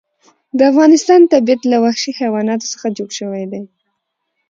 د 0.57 0.59
افغانستان 0.71 1.21
طبیعت 1.33 1.61
له 1.71 1.77
وحشي 1.83 2.11
حیواناتو 2.19 2.71
څخه 2.73 2.87
جوړ 2.97 3.09
شوی 3.19 3.43
دی. 3.51 3.63